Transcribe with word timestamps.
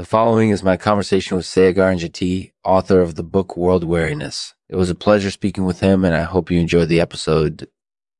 The 0.00 0.06
following 0.06 0.48
is 0.48 0.62
my 0.62 0.78
conversation 0.78 1.36
with 1.36 1.44
Saagar 1.44 1.94
Enjeti, 1.94 2.52
author 2.64 3.02
of 3.02 3.16
the 3.16 3.22
book 3.22 3.54
World 3.54 3.84
Weariness. 3.84 4.54
It 4.66 4.76
was 4.76 4.88
a 4.88 4.94
pleasure 4.94 5.30
speaking 5.30 5.66
with 5.66 5.80
him, 5.80 6.06
and 6.06 6.14
I 6.14 6.22
hope 6.22 6.50
you 6.50 6.58
enjoyed 6.58 6.88
the 6.88 7.02
episode. 7.02 7.68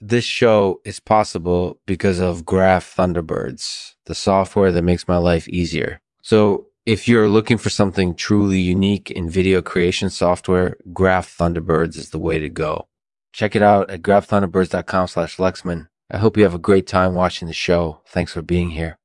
This 0.00 0.24
show 0.24 0.80
is 0.86 1.00
possible 1.00 1.78
because 1.84 2.18
of 2.18 2.46
Graph 2.46 2.96
Thunderbirds, 2.96 3.92
the 4.06 4.14
software 4.14 4.72
that 4.72 4.84
makes 4.84 5.06
my 5.06 5.18
life 5.18 5.46
easier. 5.50 6.00
So 6.22 6.68
if 6.86 7.06
you're 7.06 7.28
looking 7.28 7.58
for 7.58 7.68
something 7.68 8.14
truly 8.14 8.58
unique 8.58 9.10
in 9.10 9.28
video 9.28 9.60
creation 9.60 10.08
software, 10.08 10.78
Graph 10.94 11.36
Thunderbirds 11.36 11.98
is 11.98 12.08
the 12.08 12.18
way 12.18 12.38
to 12.38 12.48
go. 12.48 12.88
Check 13.34 13.54
it 13.54 13.60
out 13.60 13.90
at 13.90 14.00
graphthunderbirds.com 14.00 15.08
slash 15.08 15.36
Lexman. 15.36 15.88
I 16.10 16.16
hope 16.16 16.38
you 16.38 16.44
have 16.44 16.54
a 16.54 16.58
great 16.58 16.86
time 16.86 17.12
watching 17.12 17.48
the 17.48 17.52
show. 17.52 18.00
Thanks 18.06 18.32
for 18.32 18.40
being 18.40 18.70
here. 18.70 18.98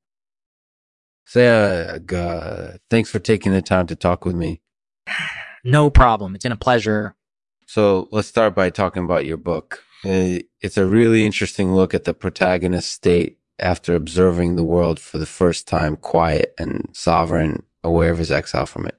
Say, 1.24 1.48
uh, 1.48 2.78
thanks 2.90 3.10
for 3.10 3.18
taking 3.18 3.52
the 3.52 3.62
time 3.62 3.86
to 3.86 3.96
talk 3.96 4.24
with 4.24 4.34
me. 4.34 4.60
No 5.64 5.90
problem. 5.90 6.34
It's 6.34 6.42
been 6.42 6.52
a 6.52 6.56
pleasure. 6.56 7.14
So 7.66 8.08
let's 8.10 8.28
start 8.28 8.54
by 8.54 8.70
talking 8.70 9.04
about 9.04 9.24
your 9.24 9.36
book. 9.36 9.82
Uh, 10.04 10.40
It's 10.60 10.76
a 10.76 10.86
really 10.86 11.24
interesting 11.24 11.74
look 11.74 11.94
at 11.94 12.04
the 12.04 12.14
protagonist's 12.14 12.90
state 12.92 13.38
after 13.58 13.94
observing 13.94 14.56
the 14.56 14.64
world 14.64 14.98
for 14.98 15.18
the 15.18 15.26
first 15.26 15.68
time, 15.68 15.96
quiet 15.96 16.54
and 16.58 16.90
sovereign, 16.92 17.62
aware 17.84 18.10
of 18.10 18.18
his 18.18 18.30
exile 18.32 18.66
from 18.66 18.86
it. 18.86 18.98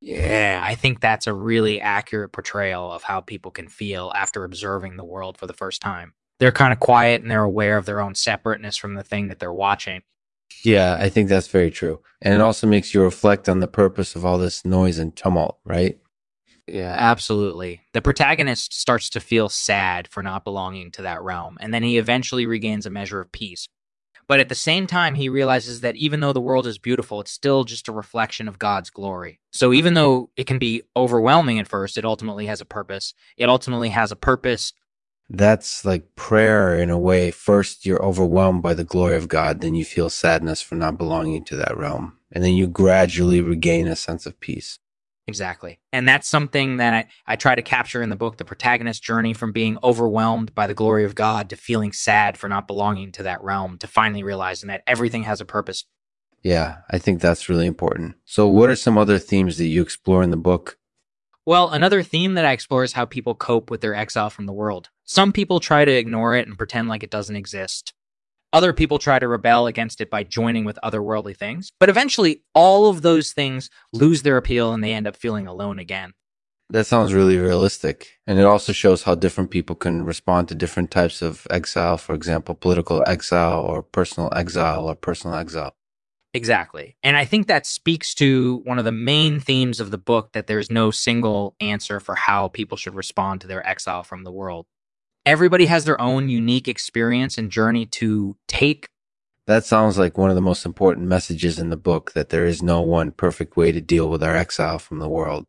Yeah, 0.00 0.60
I 0.62 0.74
think 0.74 1.00
that's 1.00 1.26
a 1.26 1.32
really 1.32 1.80
accurate 1.80 2.32
portrayal 2.32 2.92
of 2.92 3.02
how 3.02 3.20
people 3.20 3.50
can 3.50 3.68
feel 3.68 4.12
after 4.14 4.44
observing 4.44 4.96
the 4.96 5.04
world 5.04 5.38
for 5.38 5.46
the 5.46 5.52
first 5.54 5.80
time. 5.80 6.14
They're 6.38 6.52
kind 6.52 6.72
of 6.72 6.80
quiet 6.80 7.22
and 7.22 7.30
they're 7.30 7.42
aware 7.42 7.76
of 7.78 7.86
their 7.86 8.00
own 8.00 8.14
separateness 8.14 8.76
from 8.76 8.94
the 8.94 9.02
thing 9.02 9.28
that 9.28 9.38
they're 9.38 9.52
watching. 9.52 10.02
Yeah, 10.64 10.96
I 10.98 11.08
think 11.08 11.28
that's 11.28 11.48
very 11.48 11.70
true. 11.70 12.00
And 12.22 12.34
it 12.34 12.40
also 12.40 12.66
makes 12.66 12.94
you 12.94 13.02
reflect 13.02 13.48
on 13.48 13.60
the 13.60 13.68
purpose 13.68 14.16
of 14.16 14.24
all 14.24 14.38
this 14.38 14.64
noise 14.64 14.98
and 14.98 15.14
tumult, 15.14 15.58
right? 15.64 15.98
Yeah, 16.66 16.94
absolutely. 16.96 17.82
The 17.92 18.00
protagonist 18.00 18.72
starts 18.72 19.10
to 19.10 19.20
feel 19.20 19.50
sad 19.50 20.08
for 20.08 20.22
not 20.22 20.44
belonging 20.44 20.90
to 20.92 21.02
that 21.02 21.22
realm, 21.22 21.58
and 21.60 21.74
then 21.74 21.82
he 21.82 21.98
eventually 21.98 22.46
regains 22.46 22.86
a 22.86 22.90
measure 22.90 23.20
of 23.20 23.32
peace. 23.32 23.68
But 24.26 24.40
at 24.40 24.48
the 24.48 24.54
same 24.54 24.86
time, 24.86 25.16
he 25.16 25.28
realizes 25.28 25.82
that 25.82 25.96
even 25.96 26.20
though 26.20 26.32
the 26.32 26.40
world 26.40 26.66
is 26.66 26.78
beautiful, 26.78 27.20
it's 27.20 27.30
still 27.30 27.64
just 27.64 27.88
a 27.88 27.92
reflection 27.92 28.48
of 28.48 28.58
God's 28.58 28.88
glory. 28.88 29.38
So 29.52 29.74
even 29.74 29.92
though 29.92 30.30
it 30.36 30.46
can 30.46 30.58
be 30.58 30.82
overwhelming 30.96 31.58
at 31.58 31.68
first, 31.68 31.98
it 31.98 32.06
ultimately 32.06 32.46
has 32.46 32.62
a 32.62 32.64
purpose. 32.66 33.12
It 33.36 33.50
ultimately 33.50 33.90
has 33.90 34.10
a 34.10 34.16
purpose. 34.16 34.72
That's 35.30 35.84
like 35.84 36.14
prayer 36.16 36.76
in 36.78 36.90
a 36.90 36.98
way. 36.98 37.30
First, 37.30 37.86
you're 37.86 38.04
overwhelmed 38.04 38.62
by 38.62 38.74
the 38.74 38.84
glory 38.84 39.16
of 39.16 39.28
God, 39.28 39.60
then 39.60 39.74
you 39.74 39.84
feel 39.84 40.10
sadness 40.10 40.60
for 40.60 40.74
not 40.74 40.98
belonging 40.98 41.44
to 41.46 41.56
that 41.56 41.76
realm. 41.76 42.18
And 42.30 42.44
then 42.44 42.54
you 42.54 42.66
gradually 42.66 43.40
regain 43.40 43.86
a 43.86 43.96
sense 43.96 44.26
of 44.26 44.38
peace. 44.40 44.78
Exactly. 45.26 45.80
And 45.92 46.06
that's 46.06 46.28
something 46.28 46.76
that 46.76 46.92
I, 46.92 47.06
I 47.26 47.36
try 47.36 47.54
to 47.54 47.62
capture 47.62 48.02
in 48.02 48.10
the 48.10 48.16
book 48.16 48.36
the 48.36 48.44
protagonist's 48.44 49.00
journey 49.00 49.32
from 49.32 49.52
being 49.52 49.78
overwhelmed 49.82 50.54
by 50.54 50.66
the 50.66 50.74
glory 50.74 51.04
of 51.04 51.14
God 51.14 51.48
to 51.48 51.56
feeling 51.56 51.92
sad 51.92 52.36
for 52.36 52.48
not 52.48 52.66
belonging 52.66 53.10
to 53.12 53.22
that 53.22 53.42
realm 53.42 53.78
to 53.78 53.86
finally 53.86 54.22
realizing 54.22 54.68
that 54.68 54.82
everything 54.86 55.22
has 55.22 55.40
a 55.40 55.46
purpose. 55.46 55.84
Yeah, 56.42 56.78
I 56.90 56.98
think 56.98 57.22
that's 57.22 57.48
really 57.48 57.66
important. 57.66 58.16
So, 58.26 58.46
what 58.46 58.68
are 58.68 58.76
some 58.76 58.98
other 58.98 59.18
themes 59.18 59.56
that 59.56 59.66
you 59.66 59.80
explore 59.80 60.22
in 60.22 60.30
the 60.30 60.36
book? 60.36 60.78
Well, 61.46 61.68
another 61.68 62.02
theme 62.02 62.34
that 62.34 62.46
I 62.46 62.52
explore 62.52 62.84
is 62.84 62.94
how 62.94 63.04
people 63.04 63.34
cope 63.34 63.70
with 63.70 63.82
their 63.82 63.94
exile 63.94 64.30
from 64.30 64.46
the 64.46 64.52
world. 64.52 64.88
Some 65.04 65.30
people 65.30 65.60
try 65.60 65.84
to 65.84 65.92
ignore 65.92 66.34
it 66.34 66.48
and 66.48 66.56
pretend 66.56 66.88
like 66.88 67.02
it 67.02 67.10
doesn't 67.10 67.36
exist. 67.36 67.92
Other 68.54 68.72
people 68.72 68.98
try 68.98 69.18
to 69.18 69.28
rebel 69.28 69.66
against 69.66 70.00
it 70.00 70.08
by 70.08 70.22
joining 70.22 70.64
with 70.64 70.78
otherworldly 70.82 71.36
things. 71.36 71.70
But 71.78 71.90
eventually, 71.90 72.44
all 72.54 72.88
of 72.88 73.02
those 73.02 73.32
things 73.32 73.68
lose 73.92 74.22
their 74.22 74.38
appeal 74.38 74.72
and 74.72 74.82
they 74.82 74.94
end 74.94 75.06
up 75.06 75.16
feeling 75.16 75.46
alone 75.46 75.78
again. 75.78 76.14
That 76.70 76.86
sounds 76.86 77.12
really 77.12 77.36
realistic. 77.36 78.20
And 78.26 78.38
it 78.38 78.46
also 78.46 78.72
shows 78.72 79.02
how 79.02 79.14
different 79.14 79.50
people 79.50 79.76
can 79.76 80.02
respond 80.02 80.48
to 80.48 80.54
different 80.54 80.90
types 80.90 81.20
of 81.20 81.46
exile, 81.50 81.98
for 81.98 82.14
example, 82.14 82.54
political 82.54 83.04
exile 83.06 83.60
or 83.60 83.82
personal 83.82 84.32
exile 84.34 84.86
or 84.86 84.94
personal 84.94 85.36
exile. 85.36 85.76
Exactly. 86.34 86.96
And 87.04 87.16
I 87.16 87.24
think 87.24 87.46
that 87.46 87.64
speaks 87.64 88.12
to 88.16 88.60
one 88.64 88.80
of 88.80 88.84
the 88.84 88.92
main 88.92 89.38
themes 89.38 89.78
of 89.78 89.92
the 89.92 89.98
book 89.98 90.32
that 90.32 90.48
there's 90.48 90.68
no 90.68 90.90
single 90.90 91.54
answer 91.60 92.00
for 92.00 92.16
how 92.16 92.48
people 92.48 92.76
should 92.76 92.96
respond 92.96 93.40
to 93.40 93.46
their 93.46 93.64
exile 93.66 94.02
from 94.02 94.24
the 94.24 94.32
world. 94.32 94.66
Everybody 95.24 95.66
has 95.66 95.84
their 95.84 95.98
own 96.00 96.28
unique 96.28 96.66
experience 96.66 97.38
and 97.38 97.50
journey 97.50 97.86
to 97.86 98.36
take. 98.48 98.88
That 99.46 99.64
sounds 99.64 99.96
like 99.96 100.18
one 100.18 100.28
of 100.28 100.34
the 100.34 100.42
most 100.42 100.66
important 100.66 101.06
messages 101.06 101.58
in 101.58 101.70
the 101.70 101.76
book 101.76 102.12
that 102.12 102.30
there 102.30 102.44
is 102.44 102.62
no 102.62 102.80
one 102.80 103.12
perfect 103.12 103.56
way 103.56 103.70
to 103.70 103.80
deal 103.80 104.10
with 104.10 104.22
our 104.22 104.36
exile 104.36 104.80
from 104.80 104.98
the 104.98 105.08
world. 105.08 105.46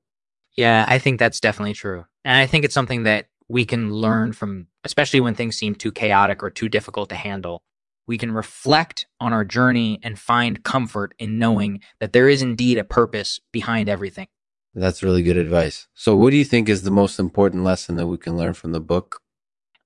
Yeah, 0.56 0.86
I 0.88 1.00
think 1.00 1.20
that's 1.20 1.40
definitely 1.40 1.74
true. 1.74 2.06
And 2.24 2.38
I 2.38 2.46
think 2.46 2.64
it's 2.64 2.74
something 2.74 3.04
that 3.04 3.28
we 3.50 3.66
can 3.66 3.92
learn 3.92 4.34
from, 4.34 4.68
especially 4.84 5.20
when 5.20 5.36
things 5.36 5.58
seem 5.58 5.76
too 5.76 5.92
chaotic 5.92 6.44
or 6.44 6.50
too 6.50 6.70
difficult 6.70 7.10
to 7.10 7.16
handle. 7.16 7.64
We 8.08 8.18
can 8.18 8.32
reflect 8.32 9.08
on 9.20 9.34
our 9.34 9.44
journey 9.44 10.00
and 10.04 10.20
find 10.20 10.64
comfort 10.64 11.16
in 11.18 11.40
knowing 11.40 11.82
that 12.00 12.14
there 12.14 12.30
is 12.30 12.42
indeed 12.42 12.78
a 12.78 12.84
purpose 12.84 13.40
behind 13.52 13.90
everything. 13.90 14.28
That's 14.76 15.02
really 15.02 15.24
good 15.24 15.38
advice. 15.38 15.88
So, 15.94 16.16
what 16.16 16.32
do 16.32 16.38
you 16.38 16.44
think 16.44 16.68
is 16.68 16.84
the 16.84 16.92
most 16.92 17.18
important 17.18 17.64
lesson 17.64 17.96
that 17.96 18.08
we 18.08 18.18
can 18.18 18.36
learn 18.36 18.54
from 18.54 18.74
the 18.74 18.82
book? 18.82 19.22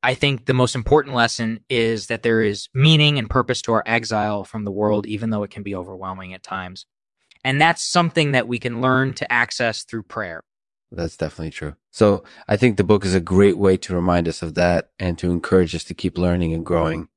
I 0.02 0.16
think 0.16 0.46
the 0.46 0.53
most 0.53 0.75
important 0.75 1.16
lesson 1.16 1.59
is 1.69 2.08
that 2.08 2.24
there 2.24 2.41
is 2.41 2.69
meaning 2.74 3.19
and 3.19 3.29
purpose 3.29 3.62
to 3.63 3.74
our 3.74 3.84
exile 3.85 4.44
from 4.44 4.63
the 4.63 4.72
world, 4.72 5.06
even 5.06 5.29
though 5.29 5.44
it 5.44 5.52
can 5.52 5.62
be 5.62 5.75
overwhelming 5.75 6.34
at 6.34 6.41
times. 6.41 6.85
And 7.44 7.62
that's 7.62 7.84
something 7.84 8.31
that 8.31 8.47
we 8.47 8.59
can 8.59 8.81
learn 8.81 9.13
to 9.13 9.31
access 9.31 9.84
through 9.84 10.03
prayer. 10.03 10.41
That's 10.91 11.18
definitely 11.18 11.52
true. 11.52 11.75
So, 11.91 12.24
I 12.47 12.58
think 12.58 12.78
the 12.78 12.84
book 12.84 13.06
is 13.06 13.13
a 13.13 13.19
great 13.19 13.59
way 13.59 13.78
to 13.78 13.94
remind 13.94 14.28
us 14.28 14.41
of 14.41 14.56
that 14.56 14.90
and 14.97 15.19
to 15.19 15.29
encourage 15.29 15.75
us 15.75 15.84
to 15.85 15.94
keep 15.94 16.18
learning 16.18 16.53
and 16.53 16.66
growing. 16.66 17.09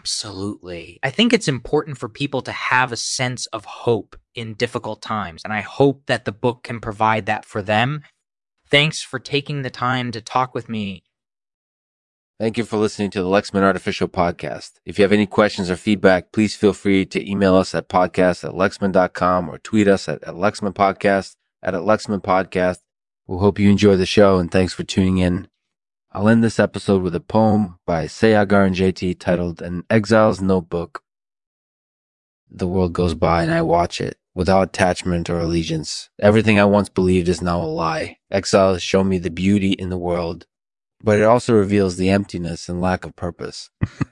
Absolutely. 0.00 0.98
I 1.02 1.10
think 1.10 1.34
it's 1.34 1.46
important 1.46 1.98
for 1.98 2.08
people 2.08 2.40
to 2.42 2.52
have 2.52 2.90
a 2.90 2.96
sense 2.96 3.44
of 3.46 3.66
hope 3.66 4.16
in 4.34 4.54
difficult 4.54 5.02
times. 5.02 5.42
And 5.44 5.52
I 5.52 5.60
hope 5.60 6.06
that 6.06 6.24
the 6.24 6.32
book 6.32 6.62
can 6.62 6.80
provide 6.80 7.26
that 7.26 7.44
for 7.44 7.60
them. 7.60 8.00
Thanks 8.70 9.02
for 9.02 9.18
taking 9.18 9.60
the 9.60 9.68
time 9.68 10.10
to 10.12 10.22
talk 10.22 10.54
with 10.54 10.70
me. 10.70 11.04
Thank 12.38 12.56
you 12.56 12.64
for 12.64 12.78
listening 12.78 13.10
to 13.10 13.22
the 13.22 13.28
Lexman 13.28 13.60
Artificial 13.60 14.08
Podcast. 14.08 14.80
If 14.86 14.98
you 14.98 15.02
have 15.02 15.12
any 15.12 15.26
questions 15.26 15.68
or 15.68 15.76
feedback, 15.76 16.32
please 16.32 16.56
feel 16.56 16.72
free 16.72 17.04
to 17.04 17.30
email 17.30 17.54
us 17.54 17.74
at 17.74 17.90
podcast 17.90 18.42
at 18.42 18.54
lexman.com 18.54 19.50
or 19.50 19.58
tweet 19.58 19.86
us 19.86 20.08
at, 20.08 20.24
at 20.24 20.34
Lexman 20.34 20.72
Podcast 20.72 21.34
at, 21.62 21.74
at 21.74 21.82
Lexman 21.82 22.22
Podcast. 22.22 22.78
We 23.26 23.36
hope 23.36 23.58
you 23.58 23.68
enjoy 23.68 23.96
the 23.96 24.06
show 24.06 24.38
and 24.38 24.50
thanks 24.50 24.72
for 24.72 24.82
tuning 24.82 25.18
in. 25.18 25.49
I'll 26.12 26.28
end 26.28 26.42
this 26.42 26.58
episode 26.58 27.02
with 27.02 27.14
a 27.14 27.20
poem 27.20 27.78
by 27.86 28.06
Saagar 28.06 28.68
Enjeti 28.68 29.16
titled 29.16 29.62
An 29.62 29.84
Exile's 29.88 30.40
Notebook. 30.40 31.04
The 32.50 32.66
world 32.66 32.92
goes 32.92 33.14
by 33.14 33.44
and 33.44 33.52
I 33.52 33.62
watch 33.62 34.00
it 34.00 34.18
without 34.34 34.70
attachment 34.70 35.30
or 35.30 35.38
allegiance. 35.38 36.10
Everything 36.18 36.58
I 36.58 36.64
once 36.64 36.88
believed 36.88 37.28
is 37.28 37.40
now 37.40 37.60
a 37.60 37.62
lie. 37.62 38.18
Exile 38.28 38.72
has 38.72 38.82
shown 38.82 39.08
me 39.08 39.18
the 39.18 39.30
beauty 39.30 39.70
in 39.70 39.88
the 39.88 39.96
world, 39.96 40.48
but 41.00 41.20
it 41.20 41.22
also 41.22 41.54
reveals 41.54 41.96
the 41.96 42.10
emptiness 42.10 42.68
and 42.68 42.80
lack 42.80 43.04
of 43.04 43.14
purpose. 43.14 43.70